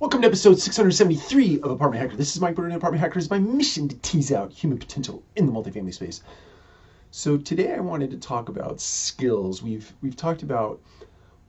Welcome 0.00 0.22
to 0.22 0.28
episode 0.28 0.58
673 0.58 1.60
of 1.60 1.72
Apartment 1.72 2.00
Hacker. 2.00 2.16
This 2.16 2.34
is 2.34 2.40
Mike 2.40 2.54
Brewer, 2.54 2.70
Apartment 2.70 3.02
Hacker. 3.02 3.18
It's 3.18 3.28
my 3.28 3.38
mission 3.38 3.86
to 3.86 3.96
tease 3.96 4.32
out 4.32 4.50
human 4.50 4.78
potential 4.78 5.22
in 5.36 5.44
the 5.44 5.52
multifamily 5.52 5.92
space. 5.92 6.22
So 7.10 7.36
today 7.36 7.74
I 7.74 7.80
wanted 7.80 8.10
to 8.12 8.16
talk 8.16 8.48
about 8.48 8.80
skills. 8.80 9.62
We've 9.62 9.92
we've 10.00 10.16
talked 10.16 10.42
about 10.42 10.80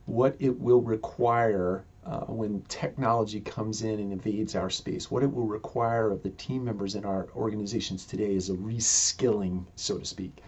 what 0.04 0.36
it 0.38 0.60
will 0.60 0.82
require 0.82 1.86
uh, 2.04 2.26
when 2.26 2.60
technology 2.68 3.40
comes 3.40 3.80
in 3.80 3.98
and 3.98 4.12
invades 4.12 4.54
our 4.54 4.68
space. 4.68 5.10
What 5.10 5.22
it 5.22 5.32
will 5.32 5.46
require 5.46 6.10
of 6.10 6.22
the 6.22 6.28
team 6.28 6.62
members 6.62 6.94
in 6.94 7.06
our 7.06 7.28
organizations 7.34 8.04
today 8.04 8.34
is 8.34 8.50
a 8.50 8.54
reskilling, 8.54 9.64
so 9.76 9.96
to 9.96 10.04
speak. 10.04 10.42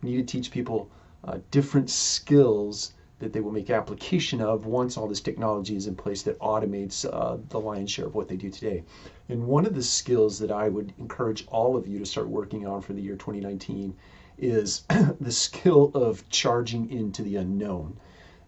We 0.00 0.12
need 0.12 0.26
to 0.26 0.32
teach 0.38 0.50
people 0.50 0.90
uh, 1.22 1.36
different 1.50 1.90
skills 1.90 2.94
that 3.22 3.32
they 3.32 3.40
will 3.40 3.52
make 3.52 3.70
application 3.70 4.40
of 4.40 4.66
once 4.66 4.96
all 4.96 5.06
this 5.06 5.20
technology 5.20 5.76
is 5.76 5.86
in 5.86 5.94
place 5.94 6.22
that 6.22 6.36
automates 6.40 7.04
uh, 7.04 7.38
the 7.50 7.60
lion's 7.60 7.88
share 7.88 8.06
of 8.06 8.16
what 8.16 8.26
they 8.26 8.34
do 8.34 8.50
today. 8.50 8.82
And 9.28 9.46
one 9.46 9.64
of 9.64 9.76
the 9.76 9.82
skills 9.82 10.40
that 10.40 10.50
I 10.50 10.68
would 10.68 10.92
encourage 10.98 11.46
all 11.46 11.76
of 11.76 11.86
you 11.86 12.00
to 12.00 12.04
start 12.04 12.28
working 12.28 12.66
on 12.66 12.80
for 12.82 12.94
the 12.94 13.00
year 13.00 13.14
2019 13.14 13.94
is 14.38 14.82
the 15.20 15.30
skill 15.30 15.92
of 15.94 16.28
charging 16.30 16.90
into 16.90 17.22
the 17.22 17.36
unknown. 17.36 17.96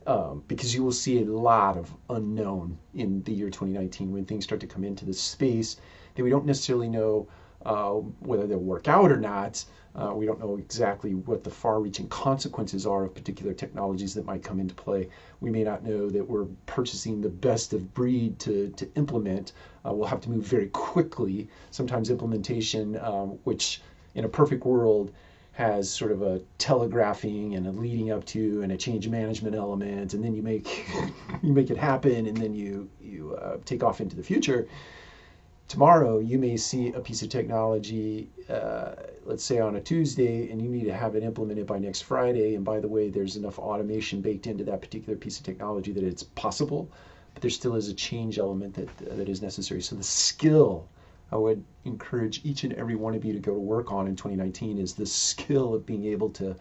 Um, 0.09 0.43
because 0.49 0.75
you 0.75 0.83
will 0.83 0.93
see 0.93 1.23
a 1.23 1.25
lot 1.25 1.79
of 1.79 1.95
unknown 2.11 2.77
in 2.95 3.23
the 3.23 3.33
year 3.33 3.51
2019 3.51 4.13
when 4.13 4.25
things 4.25 4.43
start 4.43 4.61
to 4.61 4.67
come 4.67 4.83
into 4.83 5.05
this 5.05 5.21
space 5.21 5.77
that 6.17 6.25
we 6.25 6.31
don't 6.31 6.47
necessarily 6.47 6.89
know 6.89 7.29
uh, 7.65 7.93
whether 8.21 8.47
they'll 8.47 8.59
work 8.59 8.89
out 8.89 9.11
or 9.11 9.17
not. 9.17 9.65
Uh, 9.97 10.13
we 10.13 10.27
don't 10.27 10.41
know 10.41 10.57
exactly 10.57 11.15
what 11.15 11.45
the 11.45 11.51
far 11.51 11.81
reaching 11.81 12.09
consequences 12.09 12.85
are 12.85 13.05
of 13.05 13.15
particular 13.15 13.53
technologies 13.53 14.13
that 14.13 14.25
might 14.25 14.43
come 14.43 14.59
into 14.59 14.75
play. 14.75 15.09
We 15.41 15.51
may 15.51 15.63
not 15.63 15.85
know 15.85 16.11
that 16.11 16.29
we're 16.29 16.47
purchasing 16.67 17.21
the 17.21 17.29
best 17.29 17.73
of 17.73 17.95
breed 17.95 18.41
to, 18.41 18.71
to 18.71 18.93
implement. 18.97 19.53
Uh, 19.87 19.93
we'll 19.93 20.09
have 20.09 20.21
to 20.23 20.31
move 20.31 20.45
very 20.45 20.67
quickly. 20.69 21.49
Sometimes 21.71 22.11
implementation, 22.11 22.99
um, 22.99 23.39
which 23.45 23.83
in 24.17 24.25
a 24.25 24.29
perfect 24.29 24.65
world, 24.65 25.13
has 25.55 25.89
sort 25.89 26.11
of 26.11 26.23
a 26.23 26.41
telegraphing 26.59 27.55
and 27.55 27.67
a 27.69 27.71
leading 27.71 28.11
up 28.11 28.25
to 28.25 28.61
and 28.63 28.73
a 28.73 28.77
change 28.77 29.09
management 29.09 29.55
element 29.55 30.13
and 30.13 30.25
then 30.25 30.35
you 30.35 30.43
make 30.43 30.85
you 31.43 31.53
make 31.53 31.71
it 31.71 31.79
happen 31.79 32.27
and 32.27 32.37
then 32.37 32.53
you 32.53 32.91
you 33.01 33.37
uh, 33.37 33.57
take 33.65 33.85
off 33.85 34.01
into 34.01 34.17
the 34.17 34.23
future 34.23 34.67
tomorrow 35.69 36.19
you 36.19 36.39
may 36.39 36.57
see 36.57 36.93
a 36.93 37.01
piece 37.01 37.23
of 37.23 37.29
technology, 37.29 38.29
uh, 38.49 38.95
let's 39.25 39.45
say 39.45 39.59
on 39.59 39.77
a 39.77 39.81
Tuesday, 39.81 40.51
and 40.51 40.61
you 40.61 40.69
need 40.69 40.85
to 40.85 40.95
have 40.95 41.15
it 41.17 41.23
implemented 41.23 41.67
by 41.67 41.79
next 41.79 42.03
Friday. 42.03 42.55
And 42.55 42.65
by 42.65 42.81
the 42.81 42.89
way, 42.89 43.11
there's 43.11 43.37
enough 43.37 43.59
automation 43.59 44.21
baked 44.21 44.47
into 44.47 44.65
that 44.65 44.81
particular 44.81 45.17
piece 45.17 45.39
of 45.39 45.45
technology 45.45 45.93
that 45.93 46.05
it's 46.05 46.23
possible, 46.23 46.91
but 47.33 47.43
there 47.43 47.51
still 47.51 47.75
is 47.75 47.89
a 47.89 47.95
change 47.95 48.39
element 48.39 48.75
that 48.75 48.97
that 49.17 49.29
is 49.29 49.43
necessary. 49.43 49.83
So 49.83 49.97
the 49.97 50.03
skill 50.03 50.89
I 51.33 51.37
would 51.37 51.65
encourage 51.85 52.45
each 52.45 52.63
and 52.65 52.73
every 52.75 52.95
one 52.95 53.15
of 53.15 53.25
you 53.25 53.33
to 53.33 53.41
go 53.41 53.55
to 53.55 53.59
work 53.59 53.91
on 53.91 54.07
in 54.07 54.15
2019 54.15 54.79
is 54.79 54.95
the 54.95 55.07
skill 55.07 55.75
of 55.75 55.85
being 55.85 56.05
able 56.05 56.31
to 56.31 56.55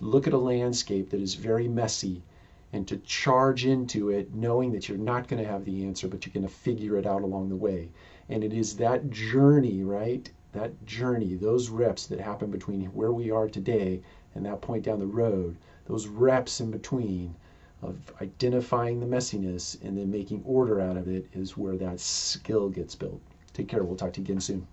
look 0.00 0.26
at 0.26 0.32
a 0.32 0.38
landscape 0.38 1.10
that 1.10 1.20
is 1.20 1.34
very 1.34 1.68
messy 1.68 2.22
and 2.72 2.86
to 2.86 2.96
charge 2.98 3.66
into 3.66 4.10
it 4.10 4.34
knowing 4.34 4.72
that 4.72 4.88
you're 4.88 4.98
not 4.98 5.28
going 5.28 5.42
to 5.42 5.48
have 5.48 5.64
the 5.64 5.84
answer, 5.84 6.08
but 6.08 6.24
you're 6.24 6.32
going 6.32 6.46
to 6.46 6.52
figure 6.52 6.96
it 6.96 7.06
out 7.06 7.22
along 7.22 7.48
the 7.48 7.56
way. 7.56 7.90
And 8.28 8.44
it 8.44 8.52
is 8.52 8.76
that 8.76 9.10
journey, 9.10 9.82
right? 9.82 10.30
That 10.52 10.84
journey, 10.86 11.34
those 11.34 11.68
reps 11.68 12.06
that 12.06 12.20
happen 12.20 12.50
between 12.50 12.86
where 12.86 13.12
we 13.12 13.30
are 13.30 13.48
today 13.48 14.02
and 14.34 14.44
that 14.46 14.60
point 14.60 14.84
down 14.84 15.00
the 15.00 15.06
road, 15.06 15.56
those 15.86 16.06
reps 16.06 16.60
in 16.60 16.70
between 16.70 17.34
of 17.82 17.98
identifying 18.20 19.00
the 19.00 19.06
messiness 19.06 19.80
and 19.82 19.96
then 19.96 20.10
making 20.10 20.42
order 20.44 20.80
out 20.80 20.96
of 20.96 21.08
it 21.08 21.26
is 21.32 21.56
where 21.56 21.76
that 21.76 21.98
skill 21.98 22.68
gets 22.68 22.94
built. 22.94 23.20
Take 23.52 23.68
care. 23.68 23.82
We'll 23.82 23.96
talk 23.96 24.12
to 24.12 24.20
you 24.20 24.24
again 24.24 24.40
soon. 24.40 24.66